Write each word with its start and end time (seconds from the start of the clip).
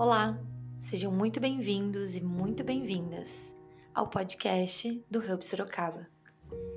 Olá, 0.00 0.40
sejam 0.80 1.12
muito 1.12 1.38
bem-vindos 1.40 2.16
e 2.16 2.22
muito 2.22 2.64
bem-vindas 2.64 3.54
ao 3.94 4.08
podcast 4.08 5.04
do 5.10 5.18
Hub 5.18 5.44
Sorocaba. 5.44 6.08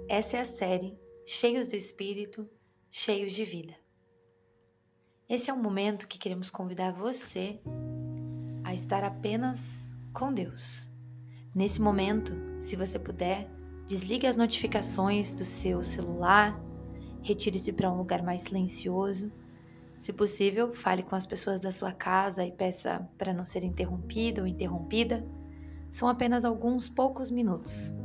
Essa 0.10 0.36
é 0.36 0.42
a 0.42 0.46
série 0.46 1.00
Cheios 1.26 1.70
do 1.70 1.78
Espírito, 1.78 2.46
Cheios 2.92 3.32
de 3.32 3.46
Vida. 3.46 3.76
Esse 5.30 5.50
é 5.50 5.54
um 5.54 5.62
momento 5.62 6.06
que 6.06 6.20
queremos 6.20 6.50
convidar 6.50 6.92
você 6.92 7.62
a 8.62 8.74
estar 8.74 9.06
apenas 9.06 9.90
com 10.12 10.34
Deus. 10.34 10.90
Nesse 11.56 11.82
momento, 11.82 12.34
se 12.60 12.76
você 12.76 13.00
puder, 13.00 13.50
desligue 13.88 14.28
as 14.28 14.36
notificações 14.36 15.34
do 15.34 15.46
seu 15.46 15.82
celular, 15.82 16.62
retire-se 17.22 17.72
para 17.72 17.90
um 17.90 17.96
lugar 18.00 18.22
mais 18.22 18.42
silencioso 18.42 19.32
se 20.04 20.12
possível, 20.12 20.74
fale 20.74 21.02
com 21.02 21.16
as 21.16 21.26
pessoas 21.26 21.62
da 21.62 21.72
sua 21.72 21.94
casa 21.94 22.44
e 22.44 22.52
peça 22.52 23.08
para 23.18 23.34
não 23.34 23.46
ser 23.46 23.64
interrompido 23.64 24.42
ou 24.42 24.48
interrompida. 24.48 25.26
São 25.94 26.10
apenas 26.10 26.44
alguns 26.44 26.90
poucos 26.90 27.32
minutos. 27.32 27.96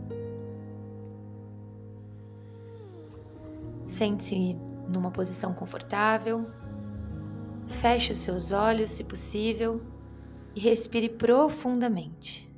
Sente-se 3.84 4.56
numa 4.88 5.10
posição 5.10 5.52
confortável. 5.52 6.48
Feche 7.66 8.12
os 8.12 8.18
seus 8.18 8.52
olhos, 8.52 8.92
se 8.92 9.02
possível, 9.02 9.82
e 10.54 10.60
respire 10.60 11.08
profundamente. 11.08 12.48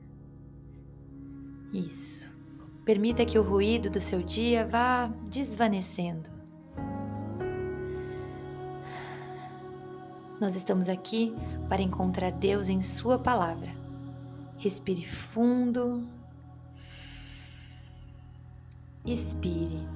Isso. 1.72 2.28
Permita 2.84 3.24
que 3.24 3.38
o 3.38 3.42
ruído 3.42 3.88
do 3.88 4.02
seu 4.02 4.22
dia 4.22 4.66
vá 4.66 5.06
desvanecendo. 5.30 6.39
Nós 10.40 10.56
estamos 10.56 10.88
aqui 10.88 11.36
para 11.68 11.82
encontrar 11.82 12.32
Deus 12.32 12.70
em 12.70 12.80
Sua 12.80 13.18
palavra. 13.18 13.68
Respire 14.56 15.04
fundo. 15.04 16.08
Expire. 19.04 19.86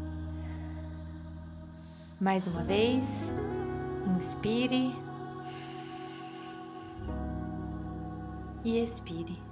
Mais 2.20 2.46
uma 2.46 2.62
vez. 2.62 3.32
Inspire. 4.14 4.94
E 8.62 8.78
expire. 8.78 9.42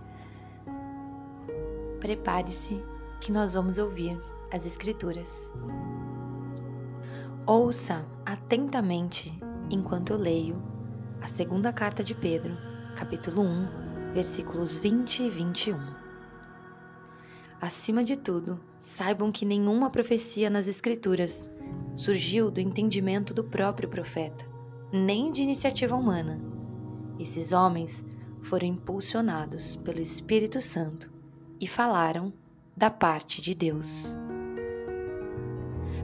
Prepare-se 2.00 2.78
que 3.18 3.32
nós 3.32 3.54
vamos 3.54 3.78
ouvir 3.78 4.20
as 4.52 4.66
Escrituras. 4.66 5.50
Ouça 7.46 8.04
atentamente 8.26 9.32
enquanto 9.70 10.14
leio 10.14 10.71
a 11.22 11.28
segunda 11.28 11.72
carta 11.72 12.02
de 12.02 12.16
Pedro, 12.16 12.52
capítulo 12.96 13.42
1, 13.42 14.12
versículos 14.12 14.76
20 14.78 15.22
e 15.22 15.30
21. 15.30 15.78
Acima 17.60 18.02
de 18.02 18.16
tudo, 18.16 18.58
saibam 18.76 19.30
que 19.30 19.44
nenhuma 19.44 19.88
profecia 19.88 20.50
nas 20.50 20.66
Escrituras 20.66 21.48
surgiu 21.94 22.50
do 22.50 22.60
entendimento 22.60 23.32
do 23.32 23.44
próprio 23.44 23.88
profeta, 23.88 24.44
nem 24.92 25.30
de 25.30 25.42
iniciativa 25.42 25.94
humana. 25.94 26.40
Esses 27.20 27.52
homens 27.52 28.04
foram 28.40 28.66
impulsionados 28.66 29.76
pelo 29.76 30.00
Espírito 30.00 30.60
Santo 30.60 31.08
e 31.60 31.68
falaram 31.68 32.32
da 32.76 32.90
parte 32.90 33.40
de 33.40 33.54
Deus. 33.54 34.18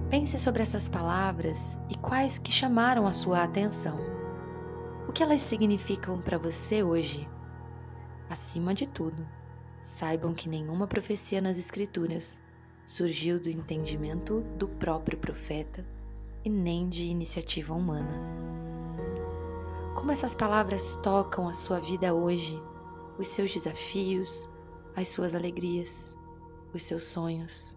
Pense 0.08 0.38
sobre 0.38 0.62
essas 0.62 0.88
palavras 0.88 1.80
e 1.90 1.96
quais 1.96 2.38
que 2.38 2.52
chamaram 2.52 3.04
a 3.04 3.12
sua 3.12 3.42
atenção. 3.42 4.17
O 5.08 5.12
que 5.12 5.22
elas 5.22 5.40
significam 5.40 6.20
para 6.20 6.36
você 6.36 6.82
hoje? 6.82 7.26
Acima 8.28 8.74
de 8.74 8.86
tudo, 8.86 9.26
saibam 9.80 10.34
que 10.34 10.50
nenhuma 10.50 10.86
profecia 10.86 11.40
nas 11.40 11.56
Escrituras 11.56 12.38
surgiu 12.84 13.40
do 13.40 13.48
entendimento 13.48 14.42
do 14.58 14.68
próprio 14.68 15.16
profeta 15.16 15.82
e 16.44 16.50
nem 16.50 16.90
de 16.90 17.04
iniciativa 17.04 17.72
humana. 17.72 18.12
Como 19.94 20.12
essas 20.12 20.34
palavras 20.34 20.96
tocam 20.96 21.48
a 21.48 21.54
sua 21.54 21.80
vida 21.80 22.14
hoje, 22.14 22.62
os 23.18 23.28
seus 23.28 23.50
desafios, 23.50 24.46
as 24.94 25.08
suas 25.08 25.34
alegrias, 25.34 26.14
os 26.74 26.82
seus 26.82 27.04
sonhos. 27.04 27.74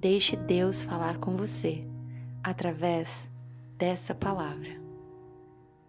Deixe 0.00 0.36
Deus 0.36 0.82
falar 0.82 1.18
com 1.18 1.36
você 1.36 1.86
através 2.42 3.30
dessa 3.78 4.16
palavra. 4.16 4.85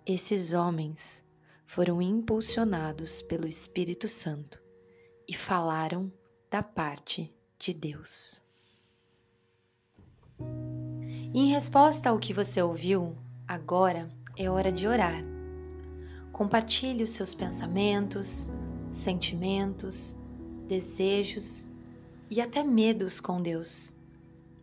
Esses 0.10 0.54
homens 0.54 1.22
foram 1.66 2.02
impulsionados 2.02 3.22
pelo 3.22 3.46
Espírito 3.46 4.08
Santo 4.08 4.58
e 5.28 5.36
falaram 5.36 6.10
da 6.50 6.64
parte 6.64 7.36
de 7.60 7.74
Deus. 7.74 8.42
em 11.34 11.50
resposta 11.50 12.10
ao 12.10 12.20
que 12.20 12.34
você 12.34 12.62
ouviu, 12.62 13.18
agora 13.46 14.10
é 14.38 14.50
hora 14.50 14.72
de 14.72 14.88
orar. 14.88 15.22
Compartilhe 16.32 17.04
os 17.04 17.10
seus 17.12 17.36
pensamentos, 17.36 18.50
sentimentos, 18.90 20.18
desejos 20.70 21.70
e 22.30 22.40
até 22.40 22.64
medos 22.64 23.20
com 23.20 23.42
Deus. 23.42 23.94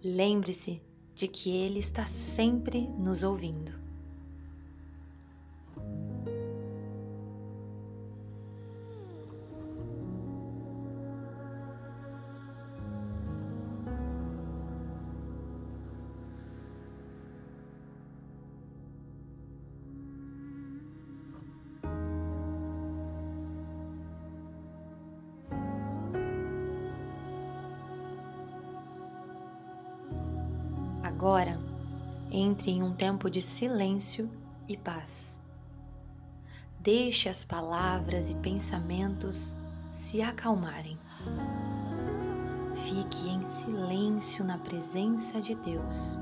Lembre-se 0.02 0.80
de 1.14 1.28
que 1.28 1.54
Ele 1.54 1.80
está 1.80 2.06
sempre 2.06 2.88
nos 2.98 3.22
ouvindo. 3.22 3.83
Agora, 31.14 31.60
entre 32.28 32.72
em 32.72 32.82
um 32.82 32.92
tempo 32.92 33.30
de 33.30 33.40
silêncio 33.40 34.28
e 34.68 34.76
paz. 34.76 35.38
Deixe 36.80 37.28
as 37.28 37.44
palavras 37.44 38.30
e 38.30 38.34
pensamentos 38.34 39.56
se 39.92 40.20
acalmarem. 40.20 40.98
Fique 42.74 43.28
em 43.28 43.46
silêncio 43.46 44.44
na 44.44 44.58
presença 44.58 45.40
de 45.40 45.54
Deus 45.54 46.18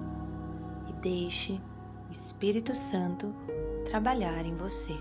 e 0.87 0.93
deixe 1.01 1.59
o 2.11 2.13
Espírito 2.13 2.77
Santo 2.77 3.35
trabalhar 3.87 4.45
em 4.45 4.55
você. 4.55 4.95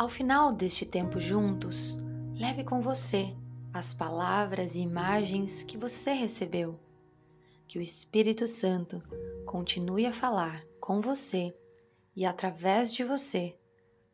Ao 0.00 0.08
final 0.08 0.50
deste 0.50 0.86
tempo 0.86 1.20
juntos, 1.20 1.94
leve 2.34 2.64
com 2.64 2.80
você 2.80 3.36
as 3.70 3.92
palavras 3.92 4.74
e 4.74 4.80
imagens 4.80 5.62
que 5.62 5.76
você 5.76 6.12
recebeu. 6.14 6.80
Que 7.68 7.78
o 7.78 7.82
Espírito 7.82 8.48
Santo 8.48 9.02
continue 9.44 10.06
a 10.06 10.12
falar 10.12 10.64
com 10.80 11.02
você 11.02 11.54
e 12.16 12.24
através 12.24 12.94
de 12.94 13.04
você 13.04 13.54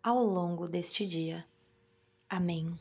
ao 0.06 0.22
longo 0.22 0.68
deste 0.68 1.04
dia. 1.04 1.44
Amém. 2.28 2.78